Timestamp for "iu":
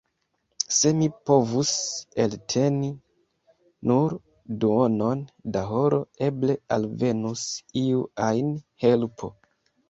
7.85-8.01